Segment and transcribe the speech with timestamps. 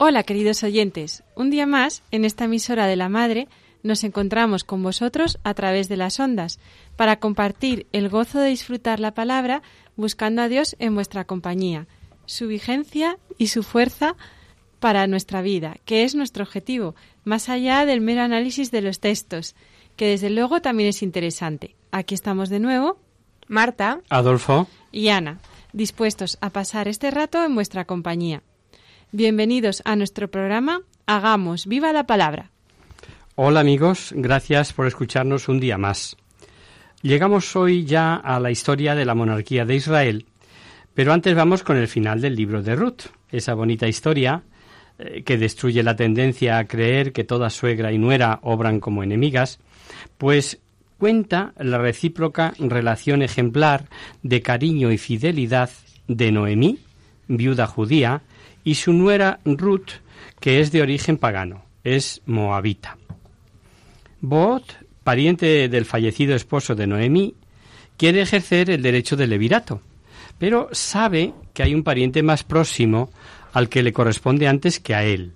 [0.00, 3.48] Hola queridos oyentes, un día más en esta emisora de la Madre
[3.82, 6.60] nos encontramos con vosotros a través de las ondas
[6.94, 9.60] para compartir el gozo de disfrutar la palabra
[9.96, 11.88] buscando a Dios en vuestra compañía,
[12.26, 14.14] su vigencia y su fuerza
[14.78, 19.56] para nuestra vida, que es nuestro objetivo, más allá del mero análisis de los textos,
[19.96, 21.74] que desde luego también es interesante.
[21.90, 23.00] Aquí estamos de nuevo,
[23.48, 25.40] Marta Adolfo, y Ana,
[25.72, 28.44] dispuestos a pasar este rato en vuestra compañía.
[29.12, 32.50] Bienvenidos a nuestro programa Hagamos viva la palabra.
[33.36, 36.18] hola amigos, gracias por escucharnos un día más.
[37.00, 40.26] Llegamos hoy ya a la historia de la monarquía de Israel,
[40.92, 44.42] pero antes vamos con el final del libro de Ruth, esa bonita historia
[44.98, 49.58] eh, que destruye la tendencia a creer que toda suegra y nuera obran como enemigas,
[50.18, 50.60] pues
[50.98, 53.88] cuenta la recíproca relación ejemplar
[54.22, 55.70] de cariño y fidelidad
[56.08, 56.80] de Noemí,
[57.26, 58.20] viuda judía,
[58.64, 59.90] y su nuera Ruth,
[60.40, 62.98] que es de origen pagano, es moabita.
[64.20, 64.64] Boot,
[65.04, 67.34] pariente del fallecido esposo de Noemí,
[67.96, 69.80] quiere ejercer el derecho del levirato,
[70.38, 73.10] pero sabe que hay un pariente más próximo
[73.52, 75.32] al que le corresponde antes que a él.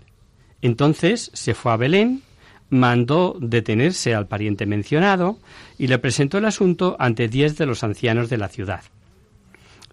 [0.61, 2.23] Entonces se fue a Belén,
[2.71, 5.39] mandó detenerse al pariente mencionado
[5.79, 8.83] y le presentó el asunto ante diez de los ancianos de la ciudad.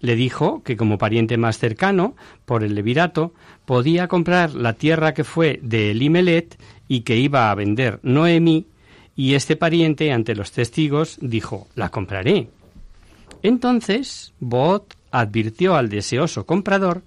[0.00, 3.32] Le dijo que como pariente más cercano, por el levirato,
[3.66, 8.66] podía comprar la tierra que fue de Elimelet y que iba a vender Noemí,
[9.16, 12.48] y este pariente, ante los testigos, dijo, la compraré.
[13.42, 17.02] Entonces, Boot advirtió al deseoso comprador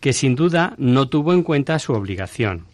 [0.00, 2.66] que sin duda no tuvo en cuenta su obligación.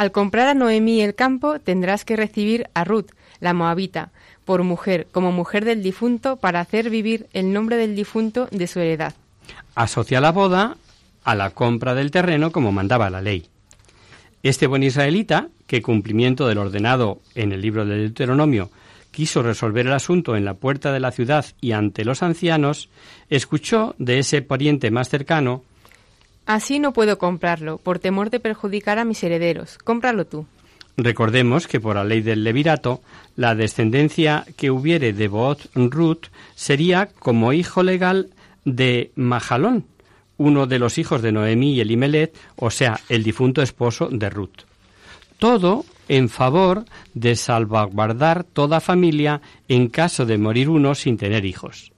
[0.00, 4.12] Al comprar a Noemí el campo, tendrás que recibir a Ruth, la moabita,
[4.46, 8.80] por mujer, como mujer del difunto, para hacer vivir el nombre del difunto de su
[8.80, 9.12] heredad.
[9.74, 10.78] Asocia la boda
[11.22, 13.48] a la compra del terreno como mandaba la ley.
[14.42, 18.70] Este buen israelita, que cumplimiento del ordenado en el libro del Deuteronomio
[19.10, 22.88] quiso resolver el asunto en la puerta de la ciudad y ante los ancianos,
[23.28, 25.62] escuchó de ese pariente más cercano
[26.50, 29.78] Así no puedo comprarlo, por temor de perjudicar a mis herederos.
[29.78, 30.46] Cómpralo tú.
[30.96, 33.02] Recordemos que por la ley del levirato,
[33.36, 38.30] la descendencia que hubiere de Boot Ruth sería como hijo legal
[38.64, 39.84] de Majalón,
[40.38, 44.64] uno de los hijos de Noemí y Elimelet, o sea, el difunto esposo de Ruth.
[45.38, 46.84] Todo en favor
[47.14, 51.92] de salvaguardar toda familia en caso de morir uno sin tener hijos.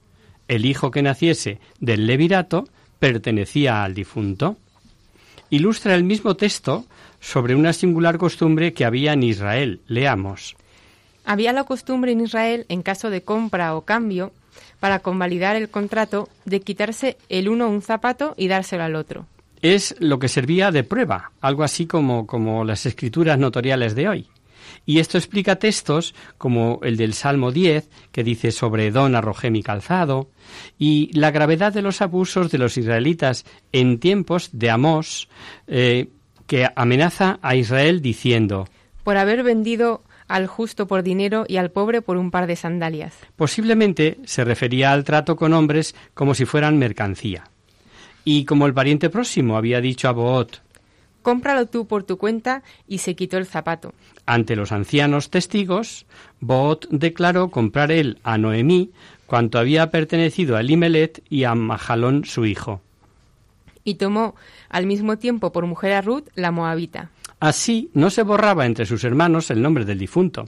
[0.47, 2.67] El hijo que naciese del levirato
[3.03, 4.55] pertenecía al difunto.
[5.49, 6.85] Ilustra el mismo texto
[7.19, 9.81] sobre una singular costumbre que había en Israel.
[9.87, 10.55] Leamos.
[11.25, 14.31] Había la costumbre en Israel, en caso de compra o cambio,
[14.79, 19.25] para convalidar el contrato, de quitarse el uno un zapato y dárselo al otro.
[19.61, 24.27] Es lo que servía de prueba, algo así como, como las escrituras notoriales de hoy.
[24.85, 29.63] Y esto explica textos como el del Salmo 10, que dice sobre Don arrojé mi
[29.63, 30.29] calzado,
[30.77, 35.29] y la gravedad de los abusos de los israelitas en tiempos de Amós,
[35.67, 36.09] eh,
[36.47, 38.67] que amenaza a Israel diciendo,
[39.03, 43.13] Por haber vendido al justo por dinero y al pobre por un par de sandalias.
[43.35, 47.45] Posiblemente se refería al trato con hombres como si fueran mercancía.
[48.25, 50.61] Y como el pariente próximo había dicho a Boot,
[51.23, 53.93] Cómpralo tú por tu cuenta y se quitó el zapato.
[54.25, 56.05] ante los ancianos testigos,
[56.39, 58.91] Boot declaró comprar él a Noemí
[59.25, 62.81] cuanto había pertenecido a Elimelet y a Majalón su hijo.
[63.83, 64.35] Y tomó
[64.69, 67.09] al mismo tiempo por mujer a Ruth, la moabita.
[67.39, 70.47] Así no se borraba entre sus hermanos el nombre del difunto.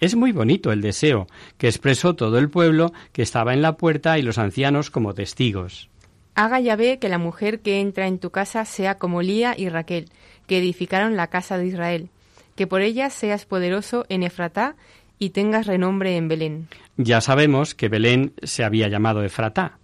[0.00, 1.28] Es muy bonito el deseo
[1.58, 5.88] que expresó todo el pueblo que estaba en la puerta y los ancianos como testigos.
[6.34, 10.10] Haga Yahvé que la mujer que entra en tu casa sea como Lía y Raquel,
[10.46, 12.08] que edificaron la casa de Israel,
[12.56, 14.76] que por ellas seas poderoso en Efratá
[15.18, 16.68] y tengas renombre en Belén.
[16.96, 19.78] Ya sabemos que Belén se había llamado Efratá.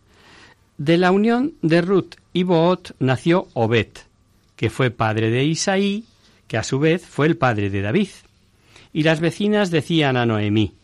[0.79, 3.89] De la unión de Ruth y Boot nació Obed,
[4.57, 6.05] que fue padre de Isaí,
[6.47, 8.09] que a su vez fue el padre de David.
[8.93, 10.75] Y las vecinas decían a Noemí,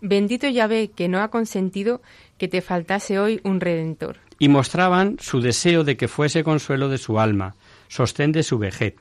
[0.00, 2.02] Bendito Yahvé que no ha consentido
[2.36, 4.18] que te faltase hoy un redentor.
[4.42, 7.54] Y mostraban su deseo de que fuese consuelo de su alma,
[7.86, 8.96] sostén de su vejez.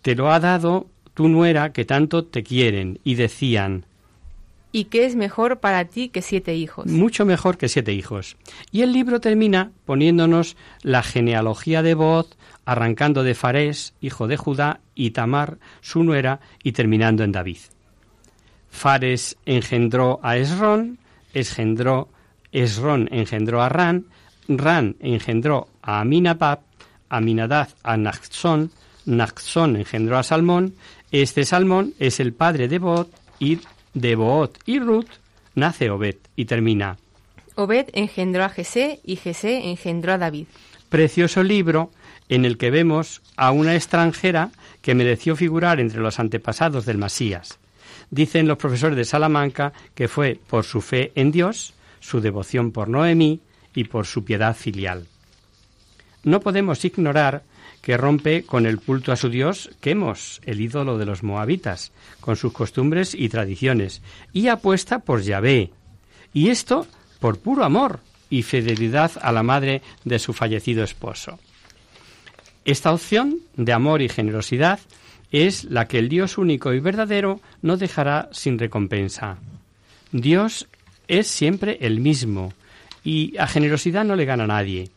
[0.00, 3.84] Te lo ha dado tu nuera que tanto te quieren, y decían,
[4.70, 6.86] ¿Y qué es mejor para ti que siete hijos?
[6.86, 8.36] Mucho mejor que siete hijos.
[8.70, 14.78] Y el libro termina poniéndonos la genealogía de Boz, arrancando de Farés, hijo de Judá,
[14.94, 17.58] y Tamar, su nuera, y terminando en David.
[18.70, 20.98] Fares engendró a Esrón,
[21.32, 24.06] Esrón engendró a Ran,
[24.48, 26.60] Ran engendró a Aminadab,
[27.08, 28.70] Aminadab a Nachzón,
[29.06, 30.74] Nachzón engendró a Salmón,
[31.10, 33.08] este Salmón es el padre de Boot
[33.38, 33.60] y
[33.94, 35.06] de Boot y Ruth
[35.54, 36.96] nace Obed y termina.
[37.54, 40.46] Obed engendró a Jesé y Jesé engendró a David.
[40.88, 41.90] Precioso libro
[42.28, 44.50] en el que vemos a una extranjera
[44.82, 47.58] que mereció figurar entre los antepasados del Masías.
[48.10, 52.88] Dicen los profesores de Salamanca que fue por su fe en Dios, su devoción por
[52.88, 53.40] Noemí
[53.74, 55.06] y por su piedad filial.
[56.22, 57.42] No podemos ignorar
[57.82, 62.36] que rompe con el culto a su dios Quemos, el ídolo de los moabitas, con
[62.36, 64.00] sus costumbres y tradiciones,
[64.32, 65.70] y apuesta por Yahvé.
[66.32, 66.86] Y esto
[67.20, 68.00] por puro amor
[68.30, 71.38] y fidelidad a la madre de su fallecido esposo.
[72.64, 74.80] Esta opción de amor y generosidad
[75.30, 79.36] es la que el Dios único y verdadero no dejará sin recompensa.
[80.10, 80.68] Dios
[81.06, 82.54] es siempre el mismo
[83.04, 84.90] y a generosidad no le gana nadie.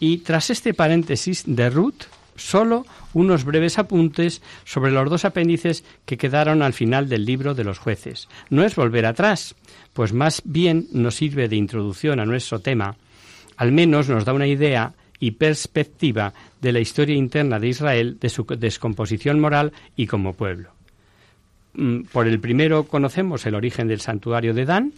[0.00, 2.04] Y tras este paréntesis de Ruth,
[2.34, 2.84] solo
[3.14, 7.78] unos breves apuntes sobre los dos apéndices que quedaron al final del libro de los
[7.78, 8.28] jueces.
[8.50, 9.54] No es volver atrás,
[9.92, 12.96] pues más bien nos sirve de introducción a nuestro tema,
[13.56, 18.28] al menos nos da una idea y perspectiva de la historia interna de Israel, de
[18.28, 20.70] su descomposición moral y como pueblo.
[21.74, 24.92] Mm, por el primero conocemos el origen del santuario de Dan,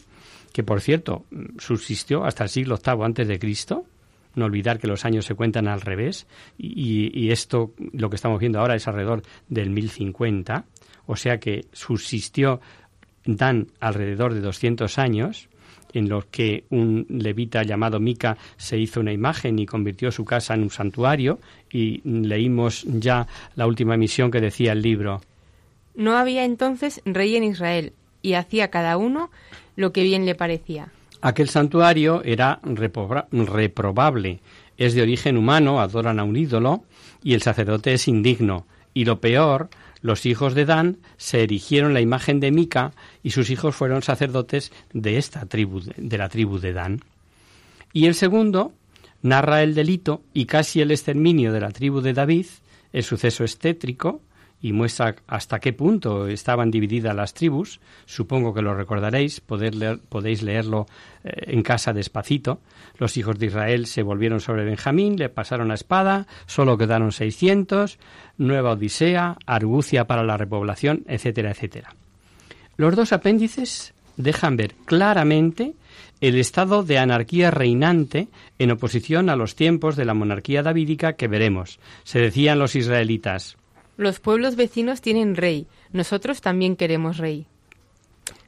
[0.55, 1.27] que por cierto
[1.59, 3.85] subsistió hasta el siglo VIII antes de Cristo.
[4.37, 8.39] No olvidar que los años se cuentan al revés y, y esto, lo que estamos
[8.39, 10.65] viendo ahora, es alrededor del 1050,
[11.06, 12.61] o sea que subsistió
[13.27, 15.49] Dan alrededor de 200 años
[15.93, 20.55] en los que un levita llamado Mica se hizo una imagen y convirtió su casa
[20.55, 21.39] en un santuario,
[21.71, 25.21] y leímos ya la última emisión que decía el libro.
[25.95, 27.93] No había entonces rey en Israel,
[28.23, 29.31] y hacía cada uno
[29.76, 30.88] lo que bien le parecía.
[31.21, 34.41] Aquel santuario era reprobable,
[34.76, 36.85] es de origen humano, adoran a un ídolo,
[37.23, 38.67] y el sacerdote es indigno.
[38.93, 39.71] Y lo peor,
[40.03, 42.93] los hijos de Dan se erigieron la imagen de Mica
[43.23, 47.00] y sus hijos fueron sacerdotes de esta tribu, de la tribu de Dan.
[47.94, 48.75] Y el segundo
[49.23, 52.47] narra el delito y casi el exterminio de la tribu de David,
[52.93, 54.20] el suceso estétrico,
[54.65, 57.81] y muestra hasta qué punto estaban divididas las tribus.
[58.07, 60.87] Supongo que lo recordaréis, podéis leerlo
[61.23, 62.61] eh, en casa despacito.
[62.97, 67.99] Los hijos de Israel se volvieron sobre Benjamín, le pasaron la espada, solo quedaron 600,
[68.39, 71.94] nueva odisea, argucia para la repoblación, etcétera, etcétera.
[72.79, 75.75] Los dos apéndices dejan ver claramente
[76.23, 78.29] el estado de anarquía reinante
[78.59, 81.81] en oposición a los tiempos de la monarquía davídica que veremos.
[82.05, 83.59] Se decían los israelitas,
[83.96, 87.46] los pueblos vecinos tienen rey, nosotros también queremos rey.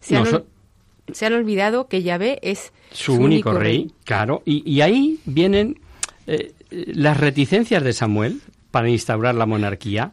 [0.00, 5.80] Se, han, olvidado que Yahvé es su, único, rey, claro, y, ahí vienen
[6.26, 10.12] eh, las reticencias de Samuel para instaurar la monarquía,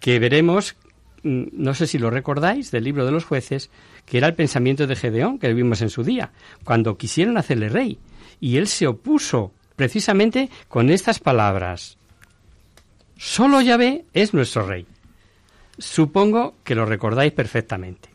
[0.00, 0.76] que veremos,
[1.22, 3.70] mm, no sé si lo recordáis, del libro de los jueces,
[4.04, 6.32] que era el pensamiento de Gedeón, que vimos en su día,
[6.64, 7.98] cuando quisieron hacerle rey,
[8.40, 11.98] y él se opuso precisamente con estas palabras.
[13.24, 14.84] Solo Yahvé es nuestro rey.
[15.78, 18.08] Supongo que lo recordáis perfectamente.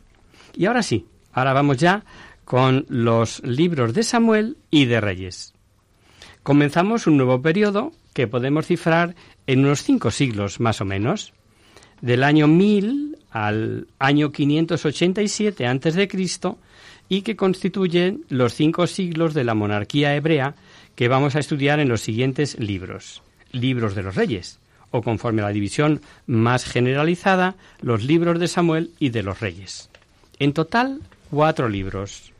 [0.54, 2.04] Y ahora sí, ahora vamos ya
[2.44, 5.54] con los libros de Samuel y de Reyes.
[6.42, 11.32] Comenzamos un nuevo periodo que podemos cifrar en unos cinco siglos más o menos,
[12.02, 16.08] del año 1000 al año 587 a.C.,
[17.08, 20.54] y que constituyen los cinco siglos de la monarquía hebrea
[20.94, 23.22] que vamos a estudiar en los siguientes libros.
[23.52, 28.90] Libros de los Reyes, o conforme a la división más generalizada, los libros de Samuel
[28.98, 29.90] y de los reyes.
[30.38, 32.32] En total, cuatro libros.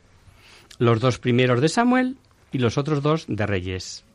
[0.77, 2.17] Los dos primeros de Samuel
[2.51, 4.05] y los otros dos de reyes.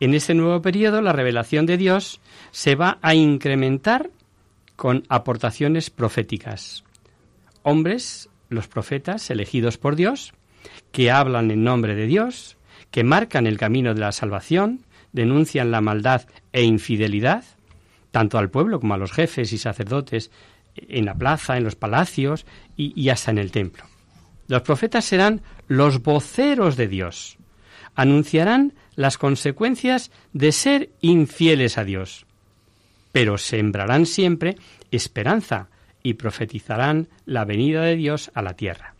[0.00, 4.10] En este nuevo periodo la revelación de Dios se va a incrementar
[4.76, 6.84] con aportaciones proféticas.
[7.62, 10.34] Hombres, los profetas elegidos por Dios,
[10.92, 12.56] que hablan en nombre de Dios,
[12.90, 14.80] que marcan el camino de la salvación,
[15.12, 17.44] denuncian la maldad e infidelidad,
[18.14, 20.30] tanto al pueblo como a los jefes y sacerdotes
[20.76, 23.86] en la plaza, en los palacios y, hasta en el templo.
[24.46, 27.38] Los profetas serán los voceros de Dios.
[27.96, 32.24] Anunciarán las consecuencias de ser infieles a Dios.
[33.10, 34.58] Pero sembrarán siempre
[34.92, 35.66] esperanza
[36.00, 38.94] y profetizarán la venida de Dios a la tierra.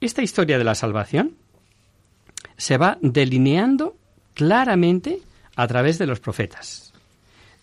[0.00, 1.36] Esta historia de la salvación
[2.56, 3.96] se va delineando
[4.34, 5.20] claramente
[5.54, 6.87] a través de los profetas.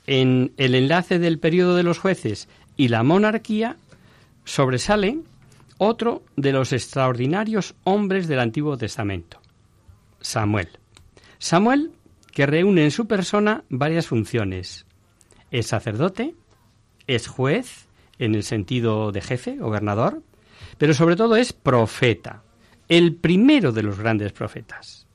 [0.07, 2.47] En el enlace del periodo de los jueces
[2.77, 3.77] y la monarquía
[4.43, 5.19] sobresale
[5.77, 9.41] otro de los extraordinarios hombres del Antiguo Testamento,
[10.21, 10.69] Samuel.
[11.37, 11.91] Samuel,
[12.31, 14.85] que reúne en su persona varias funciones.
[15.51, 16.35] Es sacerdote,
[17.07, 17.87] es juez,
[18.19, 20.21] en el sentido de jefe, gobernador,
[20.77, 22.43] pero sobre todo es profeta,
[22.87, 25.07] el primero de los grandes profetas.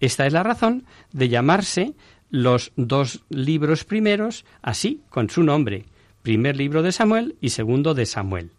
[0.00, 1.94] Esta es la razón de llamarse
[2.30, 5.84] los dos libros primeros así, con su nombre,
[6.22, 8.50] primer libro de Samuel y segundo de Samuel.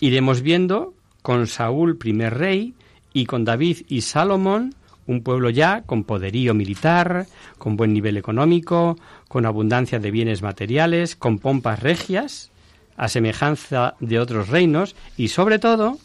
[0.00, 2.74] Iremos viendo con Saúl primer rey
[3.12, 4.74] y con David y Salomón
[5.06, 7.26] un pueblo ya con poderío militar,
[7.58, 12.50] con buen nivel económico, con abundancia de bienes materiales, con pompas regias,
[12.96, 15.98] a semejanza de otros reinos y sobre todo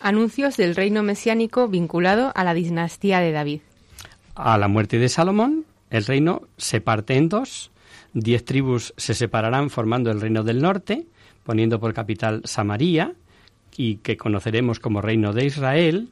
[0.00, 3.60] anuncios del reino mesiánico vinculado a la dinastía de David.
[4.34, 7.70] A la muerte de Salomón, el reino se parte en dos,
[8.14, 11.06] Diez tribus se separarán formando el reino del norte,
[11.44, 13.14] poniendo por capital Samaria,
[13.76, 16.08] y que conoceremos como reino de Israel,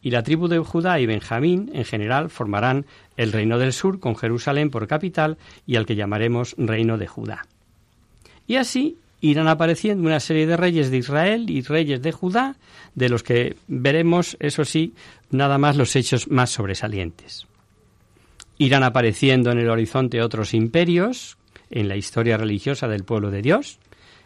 [0.00, 2.86] y la tribu de Judá y Benjamín en general formarán
[3.16, 5.36] el reino del sur con Jerusalén por capital
[5.66, 7.46] y al que llamaremos reino de Judá.
[8.46, 12.56] Y así irán apareciendo una serie de reyes de Israel y reyes de Judá,
[12.96, 14.94] de los que veremos, eso sí,
[15.30, 17.46] nada más los hechos más sobresalientes.
[18.62, 21.36] Irán apareciendo en el horizonte otros imperios
[21.68, 23.78] en la historia religiosa del pueblo de Dios,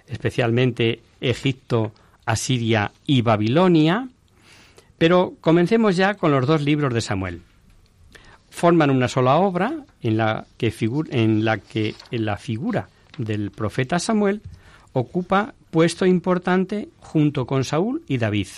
[0.09, 1.93] especialmente Egipto,
[2.27, 4.09] Asiria y Babilonia.
[4.99, 7.41] Pero comencemos ya con los dos libros de Samuel.
[8.51, 10.73] Forman una sola obra en la que,
[11.11, 14.43] en la, que la figura del profeta Samuel
[14.93, 18.49] ocupa puesto importante junto con Saúl y David.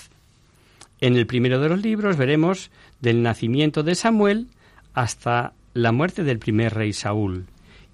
[1.00, 4.48] En el primero de los libros veremos del nacimiento de Samuel
[4.94, 7.46] hasta la muerte del primer rey Saúl.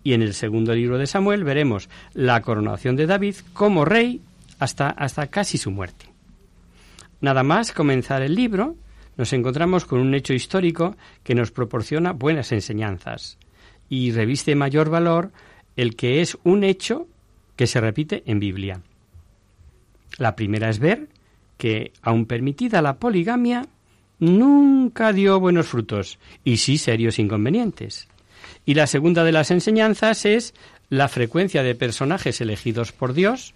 [0.02, 4.20] Y en el segundo libro de Samuel veremos la coronación de David como rey
[4.58, 6.06] hasta, hasta casi su muerte.
[7.20, 8.76] Nada más comenzar el libro,
[9.16, 13.38] nos encontramos con un hecho histórico que nos proporciona buenas enseñanzas
[13.88, 15.32] y reviste mayor valor
[15.76, 17.06] el que es un hecho
[17.56, 18.80] que se repite en Biblia.
[20.18, 21.08] La primera es ver
[21.56, 23.66] que, aun permitida la poligamia,
[24.18, 28.08] nunca dio buenos frutos y sí serios inconvenientes.
[28.66, 30.54] Y la segunda de las enseñanzas es
[30.88, 33.54] la frecuencia de personajes elegidos por Dios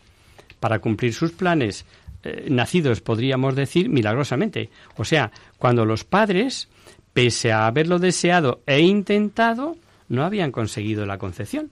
[0.61, 1.85] para cumplir sus planes,
[2.25, 4.71] eh, nacidos, podríamos decir, milagrosamente.
[4.97, 6.69] O sea, cuando los padres,
[7.13, 9.77] pese a haberlo deseado e intentado,
[10.09, 11.71] no habían conseguido la concepción.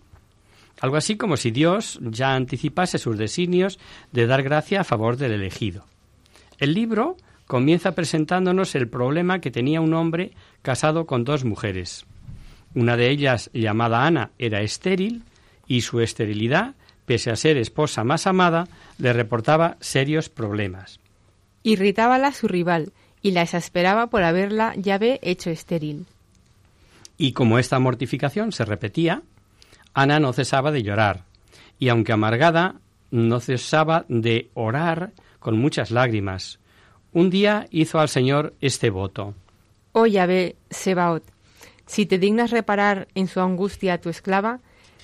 [0.80, 3.78] Algo así como si Dios ya anticipase sus designios
[4.12, 5.84] de dar gracia a favor del elegido.
[6.58, 7.16] El libro
[7.46, 12.06] comienza presentándonos el problema que tenía un hombre casado con dos mujeres.
[12.74, 15.22] Una de ellas, llamada Ana, era estéril
[15.66, 16.74] y su esterilidad,
[17.06, 21.00] pese a ser esposa más amada, le reportaba serios problemas.
[21.62, 26.06] Irritábala su rival y la exasperaba por haberla ve hecho estéril.
[27.16, 29.22] Y como esta mortificación se repetía,
[29.94, 31.24] Ana no cesaba de llorar,
[31.78, 32.76] y aunque amargada,
[33.10, 36.58] no cesaba de orar con muchas lágrimas,
[37.12, 39.34] un día hizo al Señor este voto.
[39.92, 41.24] Oh Yahvé, Sebaot,
[41.86, 44.60] si te dignas reparar en su angustia a tu esclava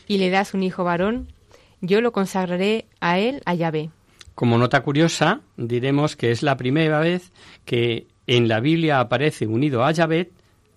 [0.07, 1.33] y le das un hijo varón,
[1.81, 3.91] yo lo consagraré a él, a Yahvé.
[4.35, 7.33] Como nota curiosa, diremos que es la primera vez
[7.65, 10.31] que en la Biblia aparece unido a Yahvé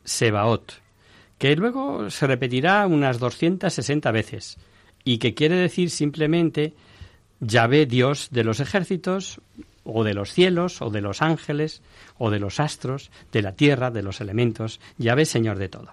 [0.04, 0.74] Sebaot,
[1.38, 4.58] que luego se repetirá unas 260 veces
[5.04, 6.74] y que quiere decir simplemente
[7.40, 9.40] Yahvé Dios de los ejércitos
[9.86, 11.82] o de los cielos, o de los ángeles,
[12.18, 15.90] o de los astros, de la tierra, de los elementos, ya ves, Señor de todo.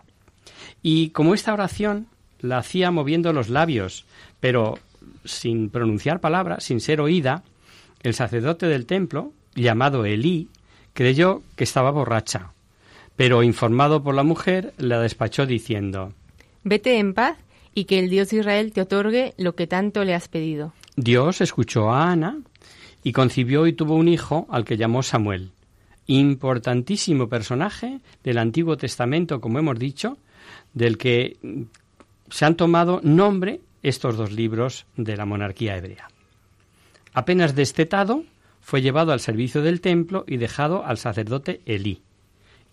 [0.82, 2.08] Y como esta oración
[2.40, 4.04] la hacía moviendo los labios,
[4.40, 4.78] pero
[5.24, 7.44] sin pronunciar palabra, sin ser oída,
[8.02, 10.48] el sacerdote del templo, llamado Elí,
[10.94, 12.52] creyó que estaba borracha.
[13.14, 16.12] Pero informado por la mujer, la despachó diciendo,
[16.64, 17.36] Vete en paz
[17.74, 20.72] y que el Dios de Israel te otorgue lo que tanto le has pedido.
[20.96, 22.38] Dios escuchó a Ana
[23.02, 25.50] y concibió y tuvo un hijo al que llamó Samuel.
[26.06, 30.18] Importantísimo personaje del Antiguo Testamento, como hemos dicho,
[30.74, 31.36] del que
[32.30, 36.08] se han tomado nombre estos dos libros de la monarquía hebrea.
[37.12, 38.24] Apenas destetado,
[38.60, 42.00] fue llevado al servicio del templo y dejado al sacerdote Elí.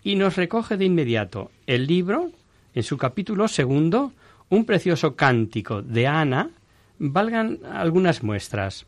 [0.02, 2.30] Y nos recoge de inmediato el libro,
[2.74, 4.12] en su capítulo segundo,
[4.48, 6.50] un precioso cántico de Ana,
[6.98, 8.86] valgan algunas muestras.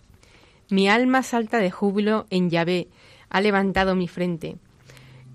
[0.72, 2.88] Mi alma salta de júbilo en Yahvé,
[3.28, 4.56] ha levantado mi frente.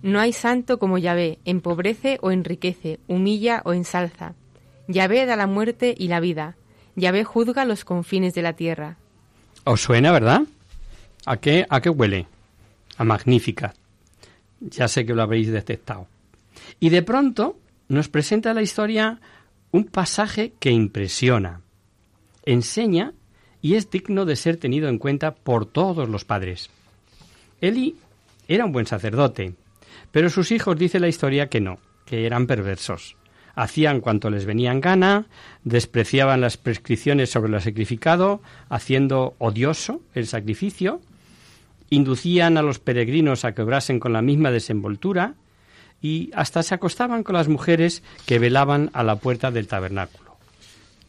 [0.01, 4.33] No hay santo como Yahvé, empobrece o enriquece, humilla o ensalza.
[4.87, 6.55] Yahvé da la muerte y la vida.
[6.95, 8.97] Yahvé juzga los confines de la tierra.
[9.63, 10.41] ¿Os suena, verdad?
[11.27, 12.25] ¿A qué, a qué huele?
[12.97, 13.75] A magnífica.
[14.59, 16.07] Ya sé que lo habréis detectado.
[16.79, 19.19] Y de pronto nos presenta la historia
[19.69, 21.61] un pasaje que impresiona,
[22.43, 23.13] enseña
[23.67, 26.69] y es digno de ser tenido en cuenta por todos los padres.
[27.59, 27.97] Eli
[28.47, 29.55] era un buen sacerdote,
[30.09, 33.17] pero sus hijos dice la historia que no, que eran perversos.
[33.55, 35.25] Hacían cuanto les venía en gana,
[35.65, 41.01] despreciaban las prescripciones sobre lo sacrificado, haciendo odioso el sacrificio,
[41.89, 45.33] inducían a los peregrinos a que obrasen con la misma desenvoltura,
[46.01, 50.37] y hasta se acostaban con las mujeres que velaban a la puerta del tabernáculo.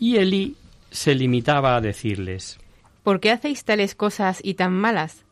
[0.00, 0.56] Y Elí
[0.90, 2.59] se limitaba a decirles
[3.02, 5.25] ¿Por qué hacéis tales cosas y tan malas?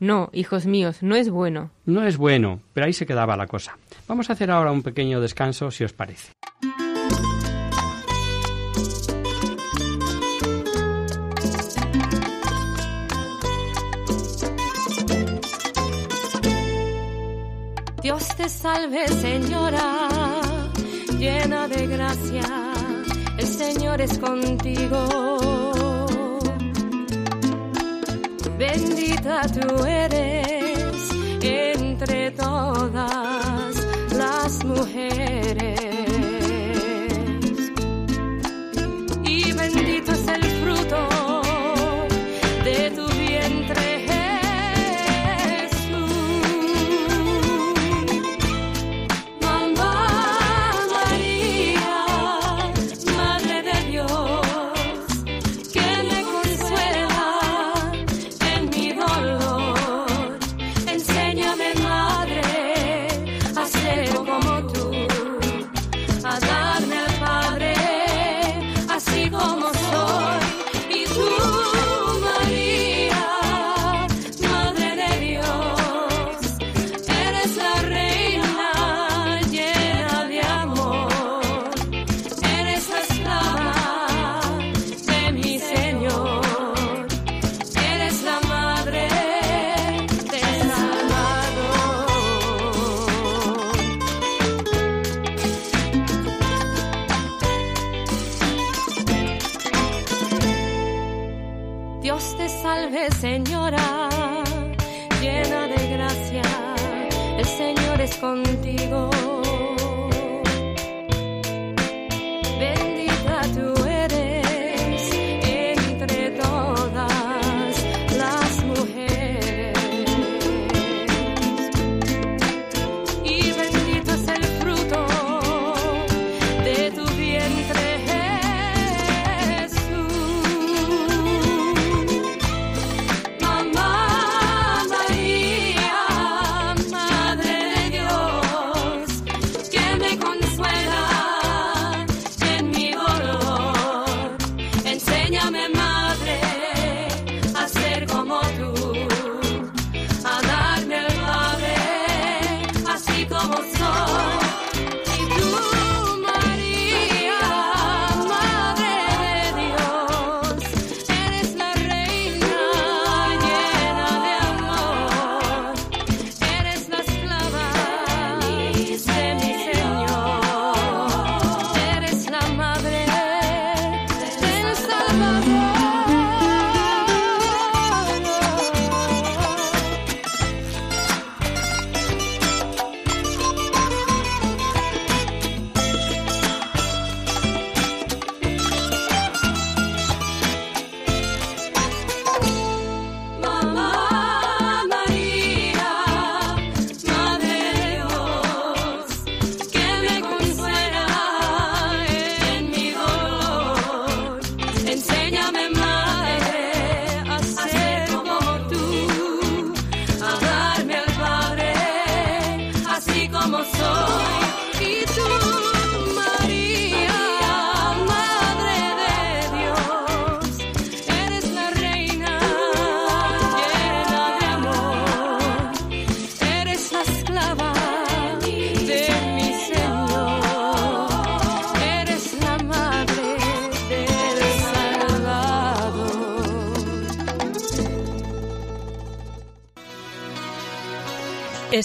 [0.00, 1.70] No, hijos míos, no es bueno.
[1.86, 3.78] No es bueno, pero ahí se quedaba la cosa.
[4.08, 6.32] Vamos a hacer ahora un pequeño descanso, si os parece.
[18.02, 20.08] Dios te salve, Señora,
[21.20, 22.71] llena de gracia,
[23.42, 25.04] el Señor es contigo.
[28.56, 31.10] Bendita tú eres
[31.42, 35.91] entre todas las mujeres.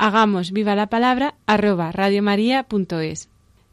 [0.00, 3.28] hagamos viva la palabra arroba radiomaria.es.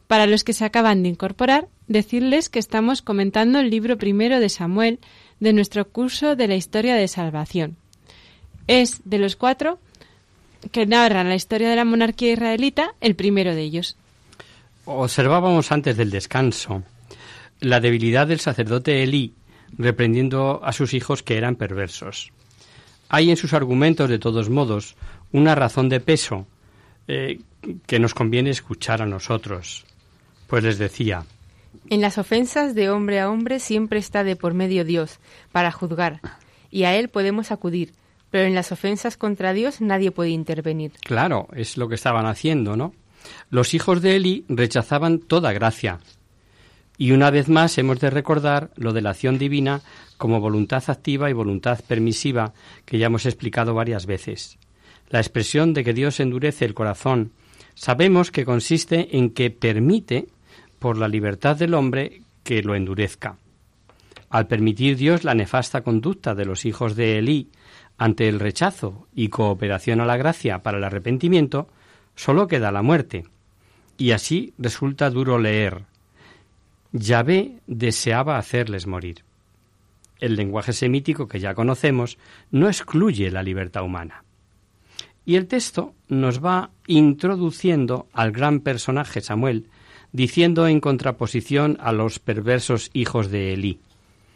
[0.06, 4.50] Para los que se acaban de incorporar, decirles que estamos comentando el libro primero de
[4.50, 4.98] Samuel
[5.40, 7.76] de nuestro curso de la historia de salvación.
[8.66, 9.78] Es de los cuatro
[10.70, 13.96] que narran la historia de la monarquía israelita el primero de ellos.
[14.84, 16.82] Observábamos antes del descanso
[17.60, 19.32] la debilidad del sacerdote Elí
[19.78, 22.32] reprendiendo a sus hijos que eran perversos.
[23.08, 24.94] Hay en sus argumentos, de todos modos,
[25.32, 26.46] una razón de peso
[27.06, 27.40] eh,
[27.86, 29.84] que nos conviene escuchar a nosotros.
[30.46, 31.24] Pues les decía,
[31.90, 35.18] En las ofensas de hombre a hombre siempre está de por medio Dios,
[35.52, 36.20] para juzgar,
[36.70, 37.92] y a Él podemos acudir,
[38.30, 40.92] pero en las ofensas contra Dios nadie puede intervenir.
[41.02, 42.94] Claro, es lo que estaban haciendo, ¿no?
[43.50, 46.00] Los hijos de Eli rechazaban toda gracia.
[46.96, 49.82] Y una vez más hemos de recordar lo de la acción divina
[50.16, 52.52] como voluntad activa y voluntad permisiva
[52.84, 54.58] que ya hemos explicado varias veces.
[55.08, 57.32] La expresión de que Dios endurece el corazón
[57.74, 60.28] sabemos que consiste en que permite,
[60.78, 63.38] por la libertad del hombre, que lo endurezca.
[64.30, 67.50] Al permitir Dios la nefasta conducta de los hijos de Elí
[67.96, 71.68] ante el rechazo y cooperación a la gracia para el arrepentimiento,
[72.14, 73.24] sólo queda la muerte.
[73.96, 75.84] Y así resulta duro leer.
[76.92, 79.24] Yahvé deseaba hacerles morir
[80.20, 82.18] el lenguaje semítico que ya conocemos
[82.50, 84.24] no excluye la libertad humana.
[85.28, 89.66] Y el texto nos va introduciendo al gran personaje Samuel,
[90.10, 93.78] diciendo en contraposición a los perversos hijos de Elí.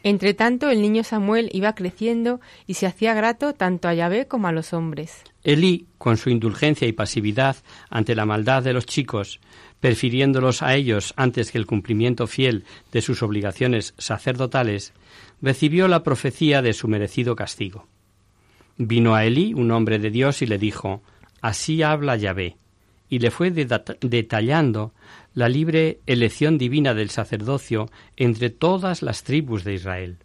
[0.03, 4.47] Entre tanto, el niño Samuel iba creciendo y se hacía grato tanto a Yahvé como
[4.47, 5.23] a los hombres.
[5.43, 7.55] Elí, con su indulgencia y pasividad
[7.89, 9.39] ante la maldad de los chicos,
[9.79, 14.93] prefiriéndolos a ellos antes que el cumplimiento fiel de sus obligaciones sacerdotales,
[15.41, 17.87] recibió la profecía de su merecido castigo.
[18.77, 21.01] Vino a Elí un hombre de Dios y le dijo,
[21.41, 22.57] Así habla Yahvé,
[23.09, 24.93] y le fue detallando
[25.33, 30.17] la libre elección divina del sacerdocio entre todas las tribus de Israel,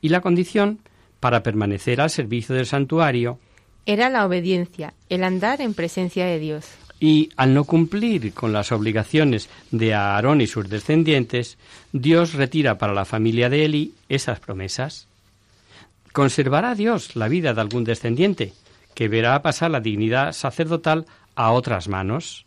[0.00, 0.80] y la condición
[1.20, 3.38] para permanecer al servicio del santuario
[3.86, 6.66] era la obediencia, el andar en presencia de Dios.
[7.00, 11.58] Y al no cumplir con las obligaciones de Aarón y sus descendientes,
[11.92, 15.08] Dios retira para la familia de Eli esas promesas.
[16.12, 18.52] ¿Conservará Dios la vida de algún descendiente
[18.94, 22.44] que verá pasar la dignidad sacerdotal a otras manos?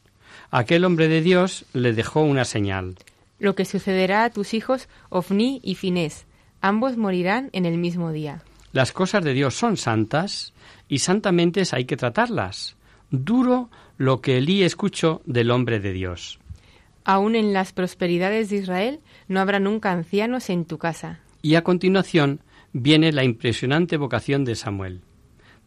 [0.51, 2.95] Aquel hombre de Dios le dejó una señal.
[3.39, 6.27] Lo que sucederá a tus hijos Ofni y Finés,
[6.61, 8.43] ambos morirán en el mismo día.
[8.71, 10.53] Las cosas de Dios son santas
[10.87, 12.75] y santamente hay que tratarlas.
[13.09, 16.39] Duro lo que Elí escuchó del hombre de Dios.
[17.03, 21.19] Aún en las prosperidades de Israel no habrá nunca ancianos en tu casa.
[21.41, 22.41] Y a continuación
[22.77, 24.99] viene la impresionante vocación de Samuel,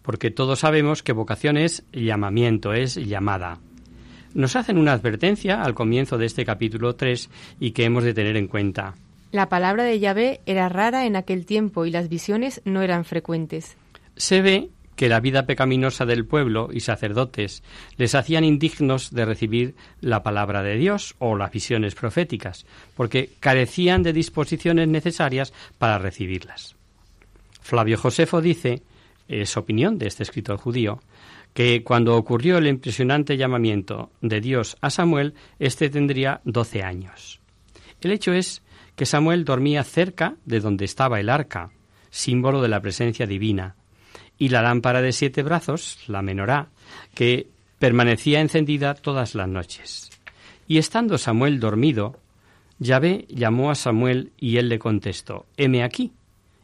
[0.02, 3.60] porque todos sabemos que vocación es llamamiento, es llamada.
[4.34, 8.36] Nos hacen una advertencia al comienzo de este capítulo 3 y que hemos de tener
[8.36, 8.94] en cuenta.
[9.32, 13.78] La palabra de Yahvé era rara en aquel tiempo y las visiones no eran frecuentes.
[14.16, 17.62] Se ve que la vida pecaminosa del pueblo y sacerdotes
[17.96, 22.66] les hacían indignos de recibir la palabra de Dios o las visiones proféticas,
[22.96, 26.77] porque carecían de disposiciones necesarias para recibirlas.
[27.68, 28.80] Flavio Josefo dice,
[29.28, 31.02] es opinión de este escritor judío,
[31.52, 37.40] que cuando ocurrió el impresionante llamamiento de Dios a Samuel, éste tendría doce años.
[38.00, 38.62] El hecho es
[38.96, 41.70] que Samuel dormía cerca de donde estaba el arca,
[42.08, 43.76] símbolo de la presencia divina,
[44.38, 46.70] y la lámpara de siete brazos, la menorá,
[47.14, 50.08] que permanecía encendida todas las noches.
[50.66, 52.18] Y estando Samuel dormido,
[52.78, 56.14] Yahvé llamó a Samuel y él le contestó, heme aquí.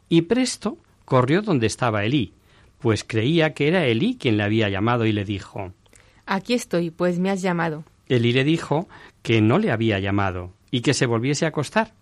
[0.09, 2.33] Y presto corrió donde estaba Elí,
[2.79, 5.73] pues creía que era Elí quien le había llamado y le dijo,
[6.25, 7.83] Aquí estoy, pues me has llamado.
[8.07, 8.87] Elí le dijo
[9.21, 11.93] que no le había llamado y que se volviese a acostar.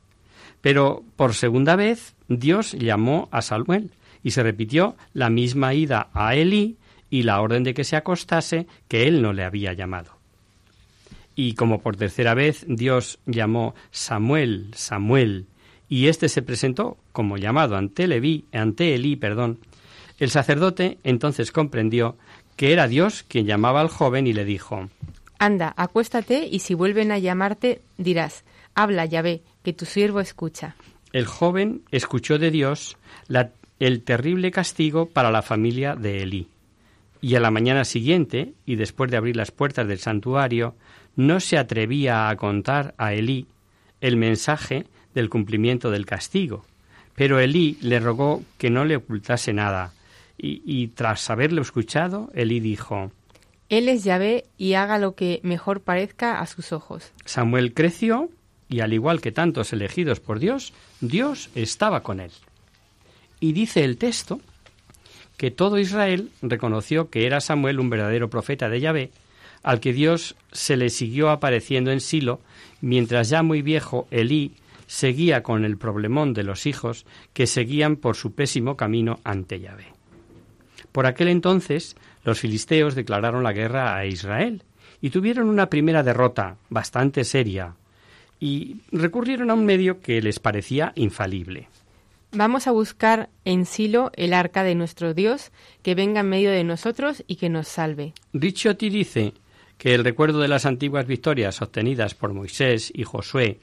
[0.61, 3.91] Pero por segunda vez Dios llamó a Samuel
[4.23, 6.77] y se repitió la misma ida a Elí
[7.09, 10.17] y la orden de que se acostase que él no le había llamado.
[11.35, 15.47] Y como por tercera vez Dios llamó Samuel, Samuel,
[15.93, 19.59] y éste se presentó como llamado ante, Leví, ante Elí, perdón,
[20.17, 22.17] el sacerdote entonces comprendió
[22.55, 24.89] que era Dios quien llamaba al joven y le dijo,
[25.37, 30.75] Anda, acuéstate y si vuelven a llamarte dirás, habla, Yahvé, que tu siervo escucha.
[31.11, 36.47] El joven escuchó de Dios la- el terrible castigo para la familia de Elí.
[37.21, 40.73] Y a la mañana siguiente, y después de abrir las puertas del santuario,
[41.15, 43.45] no se atrevía a contar a Elí
[44.01, 46.65] el mensaje del cumplimiento del castigo.
[47.15, 49.93] Pero Elí le rogó que no le ocultase nada.
[50.37, 53.11] Y, y tras haberlo escuchado, Elí dijo,
[53.69, 57.11] Él es Yahvé y haga lo que mejor parezca a sus ojos.
[57.25, 58.29] Samuel creció
[58.73, 62.31] y al igual que tantos elegidos por Dios, Dios estaba con él.
[63.39, 64.41] Y dice el texto
[65.37, 69.11] que todo Israel reconoció que era Samuel un verdadero profeta de Yahvé,
[69.61, 72.39] al que Dios se le siguió apareciendo en Silo,
[72.81, 74.53] mientras ya muy viejo Elí
[74.93, 79.87] seguía con el problemón de los hijos que seguían por su pésimo camino ante Yahvé.
[80.91, 84.61] Por aquel entonces, los filisteos declararon la guerra a Israel
[85.01, 87.73] y tuvieron una primera derrota bastante seria
[88.39, 91.69] y recurrieron a un medio que les parecía infalible.
[92.31, 95.51] Vamos a buscar en Silo el arca de nuestro Dios,
[95.81, 98.13] que venga en medio de nosotros y que nos salve.
[98.33, 99.33] Ricciotti dice
[99.79, 103.59] que el recuerdo de las antiguas victorias obtenidas por Moisés y Josué,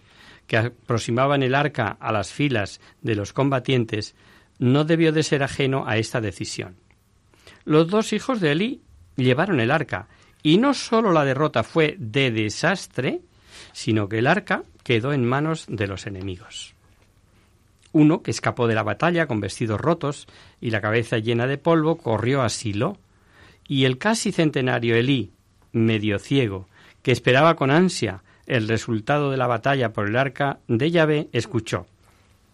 [0.51, 4.17] que aproximaban el arca a las filas de los combatientes,
[4.59, 6.75] no debió de ser ajeno a esta decisión.
[7.65, 8.83] Los dos hijos de Elí
[9.15, 10.09] llevaron el arca,
[10.43, 13.21] y no sólo la derrota fue de desastre,
[13.73, 16.75] sino que el arca quedó en manos de los enemigos.
[17.93, 20.27] Uno, que escapó de la batalla con vestidos rotos
[20.61, 22.99] y la cabeza llena de polvo, corrió a Silo,
[23.69, 25.31] y el casi centenario Elí,
[25.71, 26.67] medio ciego,
[27.05, 31.87] que esperaba con ansia el resultado de la batalla por el arca de Yahvé, escuchó.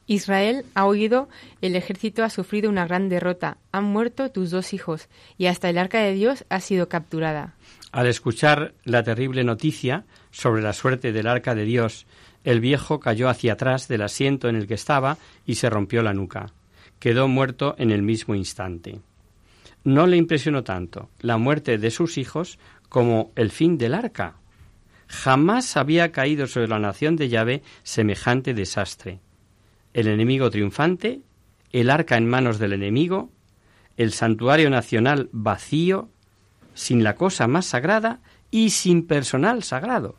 [0.07, 1.29] Israel ha oído,
[1.63, 5.79] el ejército ha sufrido una gran derrota, han muerto tus dos hijos, y hasta el
[5.79, 7.55] arca de Dios ha sido capturada.
[7.93, 12.07] Al escuchar la terrible noticia sobre la suerte del arca de Dios,
[12.45, 16.13] el viejo cayó hacia atrás del asiento en el que estaba y se rompió la
[16.13, 16.53] nuca.
[17.01, 19.01] Quedó muerto en el mismo instante.
[19.83, 24.37] No le impresionó tanto la muerte de sus hijos como el fin del arca.
[25.09, 29.21] Jamás había caído sobre la nación de Yahvé semejante desastre.
[29.95, 31.21] El enemigo triunfante,
[31.73, 33.31] el arca en manos del enemigo,
[33.97, 36.09] el santuario nacional vacío,
[36.75, 40.17] sin la cosa más sagrada y sin personal sagrado.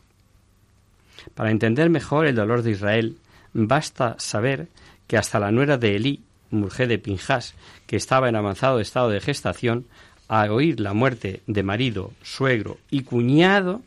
[1.36, 3.18] Para entender mejor el dolor de Israel,
[3.54, 4.70] basta saber
[5.08, 7.54] que hasta la nuera de Elí, mujer de Pinjas,
[7.86, 9.86] que estaba en avanzado estado de gestación,
[10.28, 13.82] a oír la muerte de marido, suegro y cuñado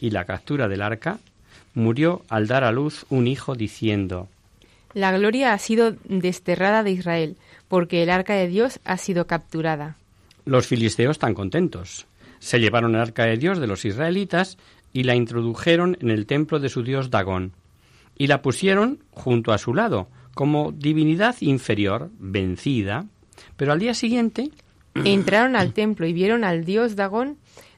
[0.00, 1.18] y la captura del arca,
[1.74, 4.28] murió al dar a luz un hijo diciendo,
[4.94, 7.36] La gloria ha sido desterrada de Israel,
[7.68, 9.96] porque el arca de Dios ha sido capturada.
[10.44, 12.06] Los filisteos tan contentos.
[12.38, 14.58] Se llevaron el arca de Dios de los israelitas
[14.92, 17.52] y la introdujeron en el templo de su dios Dagón,
[18.16, 23.06] y la pusieron junto a su lado, como divinidad inferior, vencida,
[23.56, 24.50] pero al día siguiente
[25.04, 27.36] Entraron al templo y vieron al dios Dagón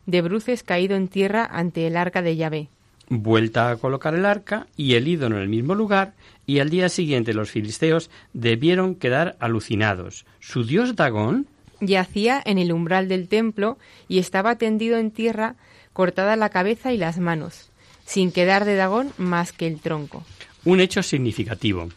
[0.08, 2.68] de bruces caído en tierra ante el arca de Yahvé.
[3.10, 6.14] vuelta a colocar el arca y el ídolo en el mismo lugar,
[6.46, 10.24] y al día siguiente los filisteos debieron quedar alucinados.
[10.40, 11.46] ¿Su dios Dagón?
[11.80, 15.56] Yacía en el umbral del templo y estaba tendido en tierra,
[15.92, 17.70] cortada la cabeza y las manos,
[18.06, 20.24] sin quedar de Dagón más que el tronco.
[20.64, 21.88] Un hecho significativo.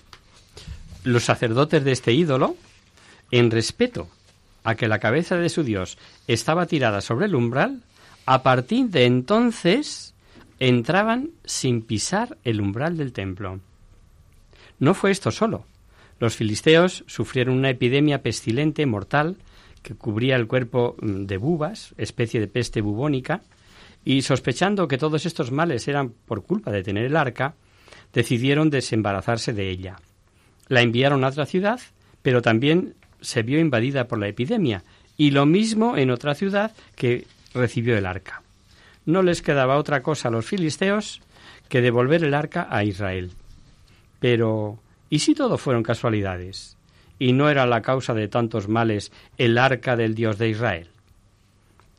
[1.03, 2.57] Los sacerdotes de este ídolo,
[3.31, 4.09] en respeto
[4.63, 5.97] a que la cabeza de su dios
[6.27, 7.81] estaba tirada sobre el umbral,
[8.25, 10.13] a partir de entonces
[10.59, 13.59] entraban sin pisar el umbral del templo.
[14.79, 15.65] No fue esto solo.
[16.19, 19.37] Los filisteos sufrieron una epidemia pestilente mortal
[19.81, 23.41] que cubría el cuerpo mm, de bubas, especie de peste bubónica,
[24.05, 27.55] y sospechando que todos estos males eran por culpa de tener el arca,
[28.13, 29.99] decidieron desembarazarse de ella.
[30.67, 31.79] La enviaron a otra ciudad,
[32.21, 34.83] pero también se vio invadida por la epidemia,
[35.17, 38.41] y lo mismo en otra ciudad que recibió el arca.
[39.05, 41.21] No les quedaba otra cosa a los filisteos
[41.69, 43.31] que devolver el arca a Israel.
[44.19, 46.77] Pero, ¿y si todo fueron casualidades?
[47.17, 50.89] ¿Y no era la causa de tantos males el arca del Dios de Israel?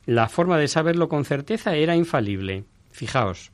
[0.07, 2.65] La forma de saberlo con certeza era infalible.
[2.91, 3.53] Fijaos,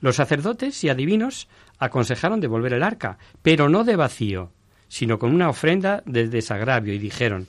[0.00, 4.50] los sacerdotes y adivinos aconsejaron devolver el arca, pero no de vacío,
[4.88, 7.48] sino con una ofrenda de desagravio, y dijeron,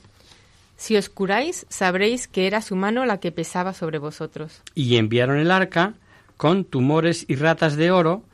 [0.76, 4.62] Si os curáis, sabréis que era su mano la que pesaba sobre vosotros.
[4.74, 5.94] y enviaron el arca
[6.36, 8.24] con tumores y ratas de oro,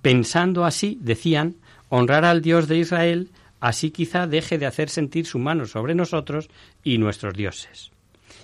[0.00, 1.56] pensando así, decían,
[1.88, 6.48] honrar al Dios de Israel, así quizá deje de hacer sentir su mano sobre nosotros
[6.82, 7.90] y nuestros dioses.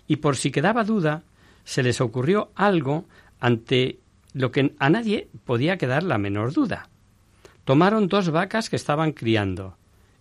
[0.06, 1.22] y por si quedaba duda,
[1.64, 3.04] se les ocurrió algo
[3.40, 3.98] ante
[4.34, 6.88] lo que a nadie podía quedar la menor duda.
[7.64, 9.76] Tomaron dos vacas que estaban criando,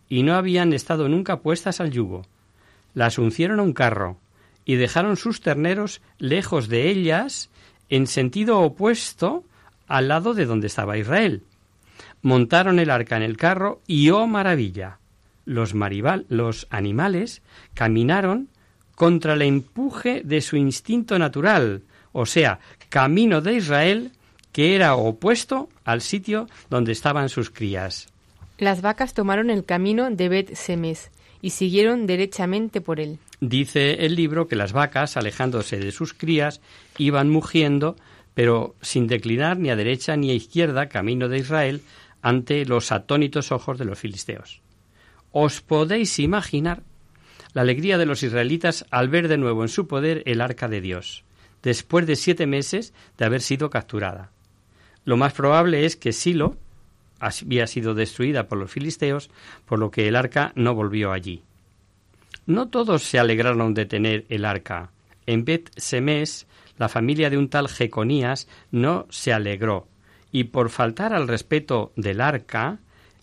[0.07, 2.25] y no habían estado nunca puestas al yugo.
[2.93, 4.17] Las uncieron a un carro,
[4.65, 7.49] y dejaron sus terneros lejos de ellas,
[7.89, 9.43] en sentido opuesto
[9.87, 11.43] al lado de donde estaba Israel.
[12.21, 14.99] Montaron el arca en el carro, y oh maravilla.
[15.45, 17.41] Los, maribal, los animales
[17.73, 18.47] caminaron
[18.95, 24.11] contra el empuje de su instinto natural, o sea, camino de Israel
[24.51, 28.09] que era opuesto al sitio donde estaban sus crías.
[28.57, 31.09] Las vacas tomaron el camino de Bet Semes
[31.41, 33.19] y siguieron derechamente por él.
[33.39, 36.61] Dice el libro que las vacas, alejándose de sus crías,
[36.97, 37.95] iban mugiendo,
[38.33, 41.81] pero sin declinar ni a derecha ni a izquierda, camino de Israel,
[42.21, 44.61] ante los atónitos ojos de los filisteos.
[45.31, 46.83] ¿Os podéis imaginar
[47.53, 50.81] la alegría de los israelitas al ver de nuevo en su poder el arca de
[50.81, 51.23] Dios,
[51.61, 54.31] después de siete meses de haber sido capturada.
[55.03, 56.57] Lo más probable es que Silo
[57.21, 59.29] había sido destruida por los filisteos,
[59.65, 61.43] por lo que el arca no volvió allí.
[62.45, 64.89] No todos se alegraron de tener el arca.
[65.25, 69.87] En Bet Semes, la familia de un tal Jeconías no se alegró,
[70.31, 72.79] y por faltar al respeto del arca,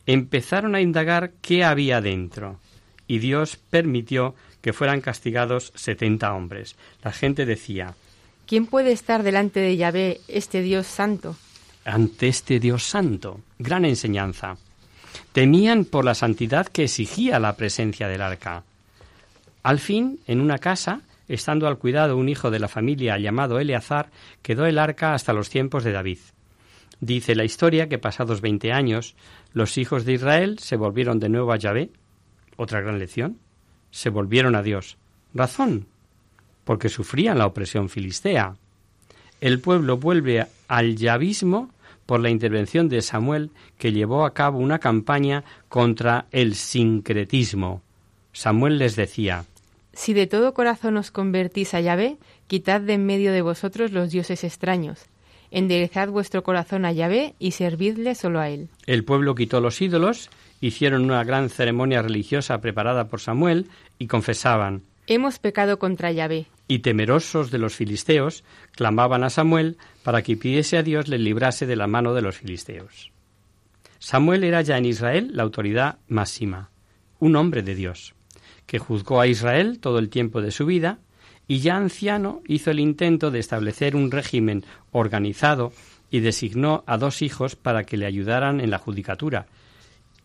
[0.06, 2.58] empezaron a indagar qué había dentro
[3.08, 6.76] y Dios permitió que fueran castigados setenta hombres.
[7.02, 7.94] La gente decía
[8.46, 11.36] ¿Quién puede estar delante de Yahvé, este Dios santo?
[11.88, 13.40] Ante este Dios santo.
[13.58, 14.58] Gran enseñanza.
[15.32, 18.62] Temían por la santidad que exigía la presencia del arca.
[19.62, 24.10] Al fin, en una casa, estando al cuidado un hijo de la familia llamado Eleazar,
[24.42, 26.18] quedó el arca hasta los tiempos de David.
[27.00, 29.14] Dice la historia que pasados veinte años,
[29.54, 31.88] los hijos de Israel se volvieron de nuevo a Yahvé,
[32.58, 33.38] otra gran lección.
[33.92, 34.98] Se volvieron a Dios.
[35.32, 35.86] Razón.
[36.64, 38.56] Porque sufrían la opresión filistea.
[39.40, 41.70] El pueblo vuelve al yavismo
[42.08, 47.82] por la intervención de Samuel, que llevó a cabo una campaña contra el sincretismo.
[48.32, 49.44] Samuel les decía
[49.92, 52.16] Si de todo corazón os convertís a Yahvé,
[52.46, 55.04] quitad de en medio de vosotros los dioses extraños.
[55.50, 58.70] Enderezad vuestro corazón a Yahvé y servidle solo a él.
[58.86, 60.30] El pueblo quitó los ídolos
[60.62, 63.66] hicieron una gran ceremonia religiosa preparada por Samuel
[63.98, 66.48] y confesaban Hemos pecado contra Yahvé.
[66.68, 71.64] Y temerosos de los filisteos, clamaban a Samuel para que pidiese a Dios le librase
[71.64, 73.10] de la mano de los filisteos.
[73.98, 76.68] Samuel era ya en Israel la autoridad máxima,
[77.20, 78.14] un hombre de Dios,
[78.66, 80.98] que juzgó a Israel todo el tiempo de su vida
[81.46, 85.72] y ya anciano hizo el intento de establecer un régimen organizado
[86.10, 89.46] y designó a dos hijos para que le ayudaran en la judicatura,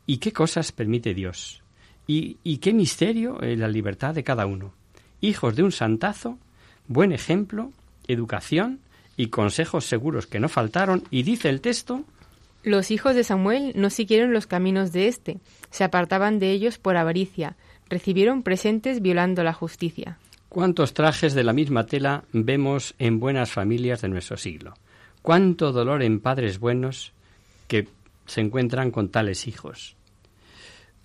[0.06, 1.63] y qué cosas permite Dios.
[2.06, 4.74] Y, qué misterio en la libertad de cada uno.
[5.22, 6.38] Hijos de un santazo,
[6.88, 7.72] buen ejemplo,
[8.08, 8.80] educación
[9.16, 11.04] y consejos seguros que no faltaron.
[11.12, 12.04] Y dice el texto
[12.64, 15.40] Los hijos de Samuel no siguieron los caminos de éste,
[15.72, 17.56] se apartaban de ellos por avaricia,
[17.90, 20.18] recibieron presentes violando la justicia.
[20.50, 24.74] ¿Cuántos trajes de la misma tela vemos en buenas familias de nuestro siglo?
[25.22, 27.14] ¿Cuánto dolor en padres buenos
[27.68, 27.88] que
[28.26, 29.96] se encuentran con tales hijos.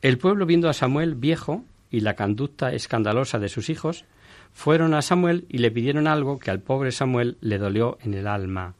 [0.00, 4.04] El pueblo, viendo a Samuel viejo y la conducta escandalosa de sus hijos,
[4.52, 8.26] fueron a Samuel y le pidieron algo que al pobre Samuel le dolió en el
[8.26, 8.74] alma.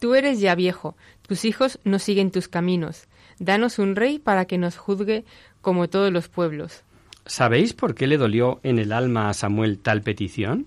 [0.00, 3.04] Tú eres ya viejo, tus hijos no siguen tus caminos.
[3.38, 5.24] Danos un rey para que nos juzgue
[5.60, 6.82] como todos los pueblos.
[7.24, 10.66] ¿Sabéis por qué le dolió en el alma a Samuel tal petición?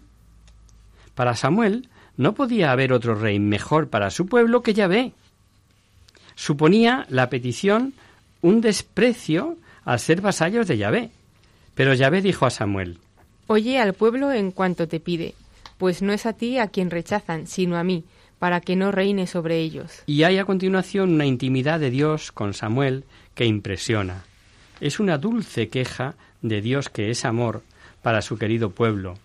[1.15, 5.11] Para Samuel no podía haber otro rey mejor para su pueblo que Yahvé
[6.35, 7.93] suponía la petición
[8.41, 11.11] un desprecio al ser vasallos de Yahvé.
[11.75, 12.99] Pero Yahvé dijo a Samuel,
[13.47, 15.35] Oye al pueblo en cuanto te pide,
[15.77, 18.03] pues no es a ti a quien rechazan, sino a mí,
[18.39, 20.03] para que no reine sobre ellos.
[20.07, 23.05] Y hay a continuación una intimidad de Dios con Samuel
[23.35, 24.23] que impresiona.
[24.81, 27.63] Es una dulce queja de Dios que es amor
[28.01, 29.17] para su querido pueblo.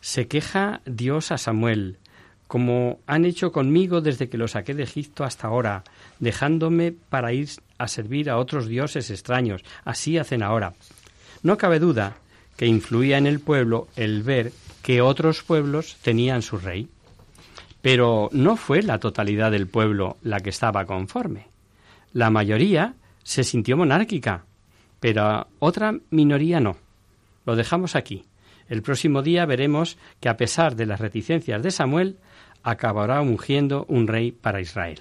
[0.00, 1.98] Se queja Dios a Samuel,
[2.46, 5.84] como han hecho conmigo desde que lo saqué de Egipto hasta ahora,
[6.18, 7.48] dejándome para ir
[7.80, 9.64] a servir a otros dioses extraños.
[9.84, 10.74] Así hacen ahora.
[11.42, 12.16] No cabe duda
[12.56, 14.52] que influía en el pueblo el ver
[14.82, 16.88] que otros pueblos tenían su rey.
[17.80, 21.48] Pero no fue la totalidad del pueblo la que estaba conforme.
[22.12, 24.44] La mayoría se sintió monárquica,
[25.00, 26.76] pero otra minoría no.
[27.46, 28.26] Lo dejamos aquí.
[28.68, 32.18] El próximo día veremos que a pesar de las reticencias de Samuel,
[32.62, 35.00] acabará ungiendo un rey para Israel.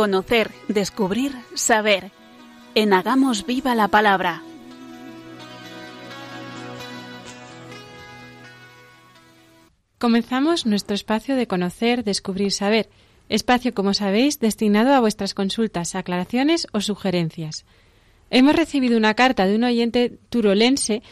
[0.00, 2.10] Conocer, descubrir, saber.
[2.74, 4.42] En Hagamos Viva la Palabra.
[9.98, 12.88] Comenzamos nuestro espacio de conocer, descubrir, saber.
[13.28, 17.66] Espacio, como sabéis, destinado a vuestras consultas, aclaraciones o sugerencias.
[18.30, 21.02] Hemos recibido una carta de un oyente turolense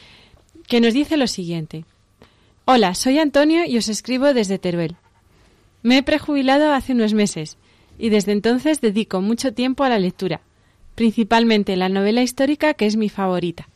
[0.66, 1.84] que nos dice lo siguiente.
[2.64, 4.96] Hola, soy Antonio y os escribo desde Teruel.
[5.82, 7.58] Me he prejubilado hace unos meses
[7.98, 10.40] y desde entonces dedico mucho tiempo a la lectura,
[10.94, 13.68] principalmente la novela histórica que es mi favorita.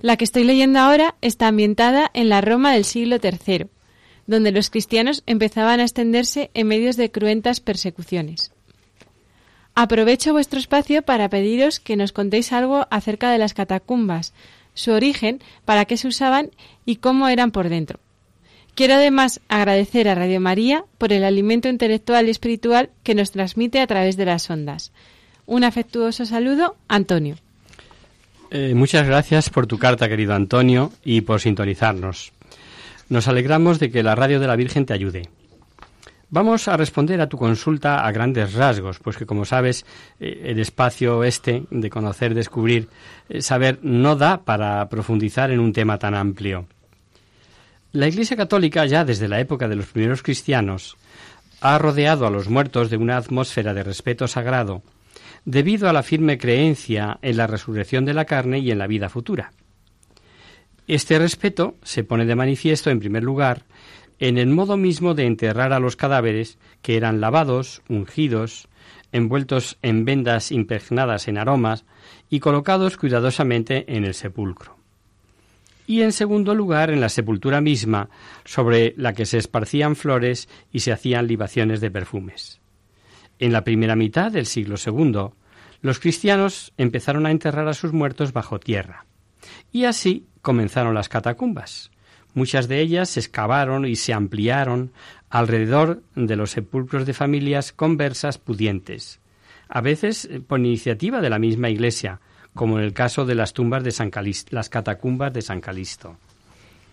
[0.00, 3.66] La que estoy leyendo ahora está ambientada en la Roma del siglo III,
[4.26, 8.52] donde los cristianos empezaban a extenderse en medios de cruentas persecuciones.
[9.74, 14.32] Aprovecho vuestro espacio para pediros que nos contéis algo acerca de las catacumbas,
[14.74, 16.50] su origen, para qué se usaban
[16.86, 18.00] y cómo eran por dentro.
[18.80, 23.78] Quiero además agradecer a Radio María por el alimento intelectual y espiritual que nos transmite
[23.78, 24.90] a través de las ondas.
[25.44, 27.36] Un afectuoso saludo, Antonio.
[28.50, 32.32] Eh, muchas gracias por tu carta, querido Antonio, y por sintonizarnos.
[33.10, 35.28] Nos alegramos de que la radio de la Virgen te ayude.
[36.30, 39.84] Vamos a responder a tu consulta a grandes rasgos, pues que como sabes,
[40.20, 42.88] eh, el espacio este de conocer, descubrir,
[43.28, 46.66] eh, saber no da para profundizar en un tema tan amplio.
[47.92, 50.96] La Iglesia Católica, ya desde la época de los primeros cristianos,
[51.60, 54.84] ha rodeado a los muertos de una atmósfera de respeto sagrado,
[55.44, 59.08] debido a la firme creencia en la resurrección de la carne y en la vida
[59.08, 59.50] futura.
[60.86, 63.64] Este respeto se pone de manifiesto, en primer lugar,
[64.20, 68.68] en el modo mismo de enterrar a los cadáveres, que eran lavados, ungidos,
[69.10, 71.84] envueltos en vendas impregnadas en aromas
[72.28, 74.79] y colocados cuidadosamente en el sepulcro
[75.90, 78.10] y en segundo lugar en la sepultura misma,
[78.44, 82.60] sobre la que se esparcían flores y se hacían libaciones de perfumes.
[83.40, 85.30] En la primera mitad del siglo II,
[85.80, 89.04] los cristianos empezaron a enterrar a sus muertos bajo tierra.
[89.72, 91.90] Y así comenzaron las catacumbas.
[92.34, 94.92] Muchas de ellas se excavaron y se ampliaron
[95.28, 99.18] alrededor de los sepulcros de familias conversas pudientes,
[99.68, 102.20] a veces eh, por iniciativa de la misma Iglesia,
[102.54, 106.16] como en el caso de las tumbas de San Calisto, las catacumbas de San Calisto.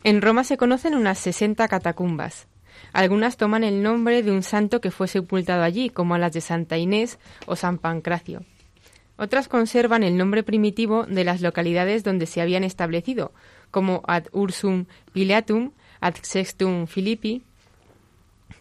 [0.04, 2.48] En Roma se conocen unas 60 catacumbas.
[2.94, 6.78] Algunas toman el nombre de un santo que fue sepultado allí, como las de Santa
[6.78, 8.44] Inés o San Pancracio.
[9.18, 13.32] Otras conservan el nombre primitivo de las localidades donde se habían establecido,
[13.72, 17.44] como ad Ursum Pileatum, ad Sextum Philippi.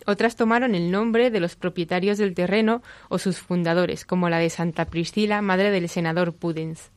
[0.06, 4.50] Otras tomaron el nombre de los propietarios del terreno o sus fundadores, como la de
[4.50, 6.90] Santa Priscila, madre del senador Pudens.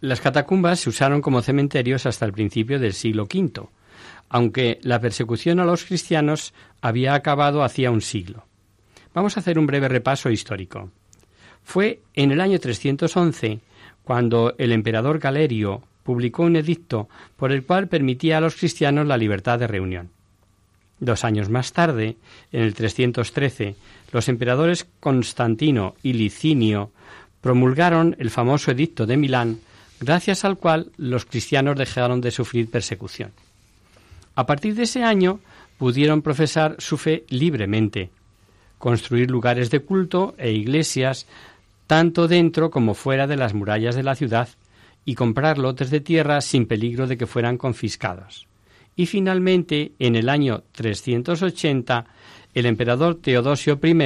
[0.00, 3.68] Las catacumbas se usaron como cementerios hasta el principio del siglo V,
[4.28, 8.44] aunque la persecución a los cristianos había acabado hacía un siglo.
[9.12, 10.90] Vamos a hacer un breve repaso histórico.
[11.62, 13.60] Fue en el año 311
[14.02, 19.16] cuando el emperador Galerio publicó un edicto por el cual permitía a los cristianos la
[19.16, 20.10] libertad de reunión.
[21.00, 22.16] Dos años más tarde,
[22.52, 23.74] en el 313,
[24.12, 26.92] los emperadores Constantino y Licinio
[27.40, 29.60] promulgaron el famoso edicto de Milán
[29.98, 33.32] gracias al cual los cristianos dejaron de sufrir persecución.
[34.34, 35.40] A partir de ese año
[35.78, 38.10] pudieron profesar su fe libremente,
[38.78, 41.26] construir lugares de culto e iglesias
[41.86, 44.48] tanto dentro como fuera de las murallas de la ciudad
[45.04, 48.49] y comprar lotes de tierra sin peligro de que fueran confiscados.
[49.00, 52.04] Y finalmente, en el año 380,
[52.52, 53.96] el emperador Teodosio I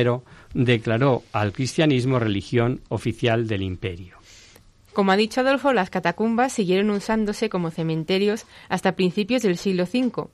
[0.54, 4.18] declaró al cristianismo religión oficial del imperio.
[4.92, 10.28] Como ha dicho Adolfo, las catacumbas siguieron usándose como cementerios hasta principios del siglo V,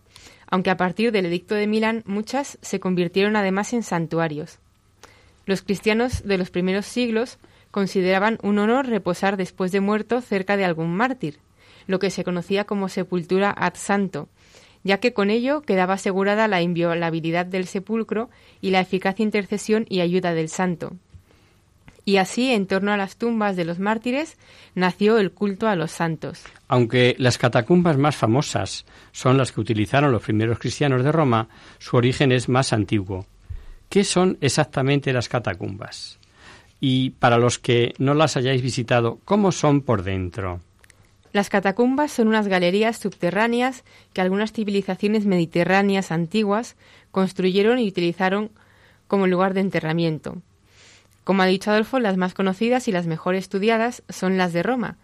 [0.50, 4.58] aunque a partir del Edicto de Milán muchas se convirtieron además en santuarios.
[5.46, 7.38] Los cristianos de los primeros siglos
[7.70, 11.38] consideraban un honor reposar después de muerto cerca de algún mártir,
[11.86, 14.28] lo que se conocía como sepultura ad santo,
[14.84, 20.00] ya que con ello quedaba asegurada la inviolabilidad del sepulcro y la eficaz intercesión y
[20.00, 20.92] ayuda del santo.
[22.04, 24.36] Y así, en torno a las tumbas de los mártires,
[24.74, 26.42] nació el culto a los santos.
[26.66, 31.96] Aunque las catacumbas más famosas son las que utilizaron los primeros cristianos de Roma, su
[31.96, 33.26] origen es más antiguo.
[33.88, 36.18] ¿Qué son exactamente las catacumbas?
[36.80, 40.60] Y para los que no las hayáis visitado, ¿cómo son por dentro?
[41.32, 46.76] Las catacumbas son unas galerías subterráneas que algunas civilizaciones mediterráneas antiguas
[47.12, 48.50] construyeron y utilizaron
[49.06, 50.38] como lugar de enterramiento.
[51.24, 54.96] Como ha dicho Adolfo, las más conocidas y las mejor estudiadas son las de Roma,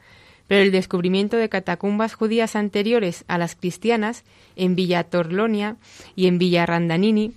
[0.48, 4.24] pero el descubrimiento de catacumbas judías anteriores a las cristianas
[4.56, 5.76] en Villa Torlonia
[6.14, 7.34] y en Villa Randanini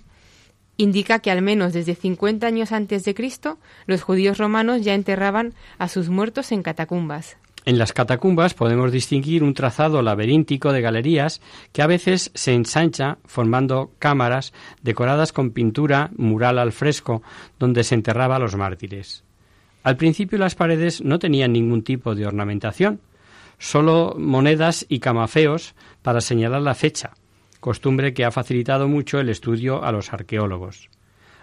[0.76, 5.54] indica que al menos desde 50 años antes de Cristo, los judíos romanos ya enterraban
[5.78, 7.36] a sus muertos en catacumbas.
[7.66, 11.42] En las catacumbas podemos distinguir un trazado laberíntico de galerías
[11.72, 14.52] que a veces se ensancha formando cámaras
[14.82, 17.22] decoradas con pintura mural al fresco
[17.58, 19.24] donde se enterraba a los mártires.
[19.82, 23.00] Al principio las paredes no tenían ningún tipo de ornamentación,
[23.58, 27.12] solo monedas y camafeos para señalar la fecha,
[27.60, 30.88] costumbre que ha facilitado mucho el estudio a los arqueólogos.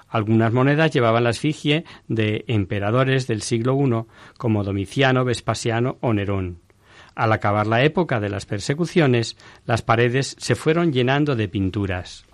[0.09, 4.05] Algunas monedas llevaban la esfigie de emperadores del siglo I
[4.37, 6.59] como Domiciano, Vespasiano o Nerón.
[7.15, 12.25] Al acabar la época de las persecuciones, las paredes se fueron llenando de pinturas.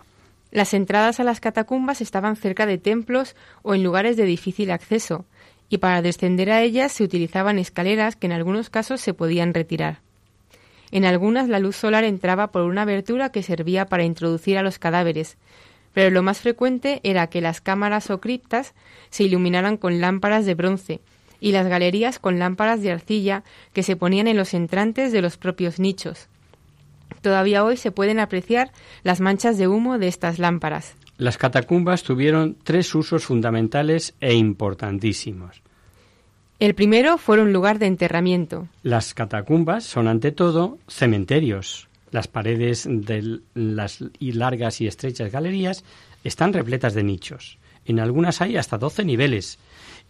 [0.51, 5.25] Las entradas a las catacumbas estaban cerca de templos o en lugares de difícil acceso,
[5.69, 10.01] y para descender a ellas se utilizaban escaleras que en algunos casos se podían retirar.
[10.91, 14.77] En algunas la luz solar entraba por una abertura que servía para introducir a los
[14.77, 15.37] cadáveres,
[15.93, 18.73] pero lo más frecuente era que las cámaras o criptas
[19.09, 21.01] se iluminaran con lámparas de bronce
[21.39, 25.37] y las galerías con lámparas de arcilla que se ponían en los entrantes de los
[25.37, 26.27] propios nichos.
[27.21, 28.71] Todavía hoy se pueden apreciar
[29.03, 30.95] las manchas de humo de estas lámparas.
[31.17, 35.61] Las catacumbas tuvieron tres usos fundamentales e importantísimos.
[36.59, 38.67] El primero fue un lugar de enterramiento.
[38.83, 41.89] Las catacumbas son ante todo cementerios.
[42.13, 45.83] Las paredes de las largas y estrechas galerías
[46.23, 47.57] están repletas de nichos.
[47.85, 49.57] En algunas hay hasta doce niveles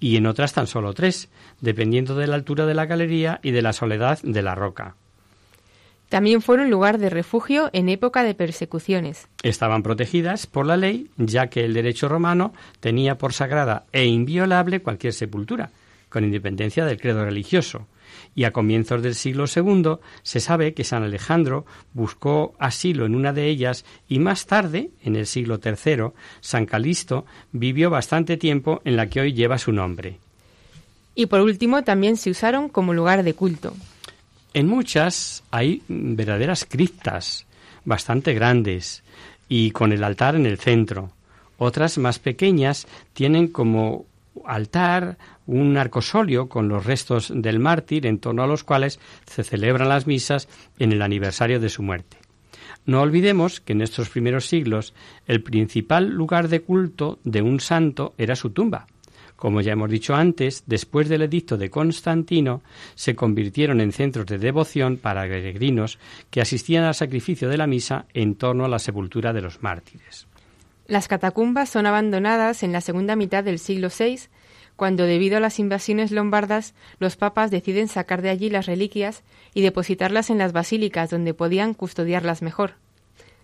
[0.02, 1.30] y en otras tan solo tres,
[1.62, 4.98] dependiendo de la altura de la galería y de la soledad de la roca.
[6.10, 9.30] También fueron lugar de refugio en época de persecuciones.
[9.42, 14.82] Estaban protegidas por la ley, ya que el derecho romano tenía por sagrada e inviolable
[14.82, 15.70] cualquier sepultura,
[16.10, 17.88] con independencia del credo religioso.
[18.36, 23.32] Y a comienzos del siglo II se sabe que San Alejandro buscó asilo en una
[23.32, 26.12] de ellas y más tarde, en el siglo III,
[26.42, 30.18] San Calisto vivió bastante tiempo en la que hoy lleva su nombre.
[31.16, 33.76] Y por último también se usaron como lugar de culto.
[34.54, 37.46] En muchas hay verdaderas criptas,
[37.86, 39.04] bastante grandes,
[39.48, 41.12] y con el altar en el centro.
[41.58, 44.06] Otras más pequeñas tienen como
[44.46, 49.90] altar un arcosolio con los restos del mártir en torno a los cuales se celebran
[49.90, 50.48] las misas
[50.80, 52.18] en el aniversario de su muerte.
[52.86, 54.94] No olvidemos que en estos primeros siglos
[55.26, 58.88] el principal lugar de culto de un santo era su tumba.
[59.38, 62.62] Como ya hemos dicho antes, después del edicto de Constantino,
[62.96, 68.06] se convirtieron en centros de devoción para peregrinos que asistían al sacrificio de la misa
[68.14, 70.28] en torno a la sepultura de los mártires.
[70.88, 74.30] Las catacumbas son abandonadas en la segunda mitad del siglo VI
[74.76, 79.62] cuando debido a las invasiones lombardas los papas deciden sacar de allí las reliquias y
[79.62, 82.74] depositarlas en las basílicas donde podían custodiarlas mejor.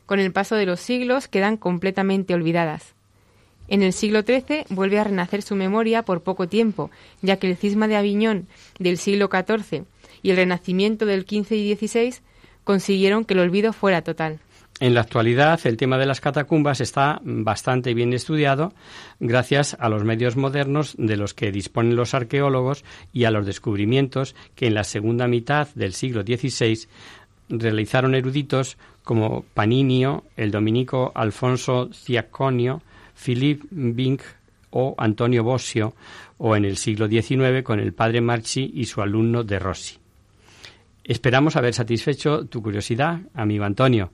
[0.05, 2.95] Con el paso de los siglos quedan completamente olvidadas.
[3.67, 6.89] En el siglo XIII vuelve a renacer su memoria por poco tiempo,
[7.21, 8.47] ya que el cisma de Aviñón
[8.79, 9.83] del siglo XIV
[10.23, 12.15] y el renacimiento del XV y XVI
[12.63, 14.39] consiguieron que el olvido fuera total.
[14.79, 18.71] En la actualidad, el tema de las catacumbas está bastante bien estudiado
[19.19, 24.35] gracias a los medios modernos de los que disponen los arqueólogos y a los descubrimientos
[24.55, 26.87] que en la segunda mitad del siglo XVI
[27.49, 32.81] realizaron eruditos como Paninio, el dominico Alfonso Ciaconio,
[33.15, 34.21] Philippe Bink
[34.69, 35.93] o Antonio Bossio,
[36.37, 39.97] o en el siglo XIX con el padre Marchi y su alumno de Rossi.
[41.03, 44.11] Esperamos haber satisfecho tu curiosidad, amigo Antonio.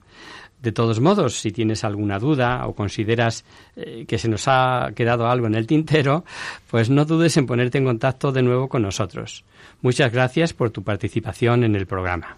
[0.66, 3.44] De todos modos, si tienes alguna duda o consideras
[3.76, 6.24] eh, que se nos ha quedado algo en el tintero,
[6.68, 9.44] pues no dudes en ponerte en contacto de nuevo con nosotros.
[9.80, 12.36] Muchas gracias por tu participación en el programa.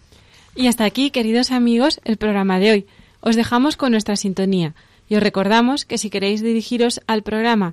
[0.54, 2.86] Y hasta aquí, queridos amigos, el programa de hoy.
[3.20, 4.74] Os dejamos con nuestra sintonía
[5.08, 7.72] y os recordamos que si queréis dirigiros al programa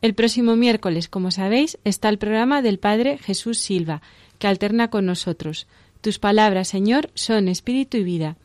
[0.00, 4.00] El próximo miércoles, como sabéis, está el programa del Padre Jesús Silva,
[4.38, 5.66] que alterna con nosotros.
[6.02, 8.36] Tus palabras, Señor, son espíritu y vida.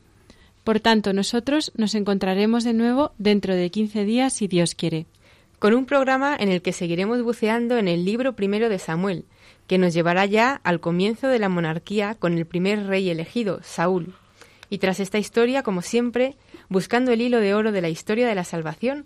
[0.64, 5.06] Por tanto, nosotros nos encontraremos de nuevo dentro de quince días, si Dios quiere.
[5.60, 9.26] Con un programa en el que seguiremos buceando en el libro primero de Samuel,
[9.68, 14.16] que nos llevará ya al comienzo de la monarquía con el primer rey elegido, Saúl.
[14.72, 16.36] Y tras esta historia, como siempre,
[16.68, 19.06] buscando el hilo de oro de la historia de la salvación